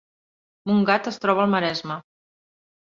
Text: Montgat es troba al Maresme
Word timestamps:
Montgat 0.71 1.11
es 1.13 1.23
troba 1.27 1.47
al 1.47 1.55
Maresme 1.55 2.03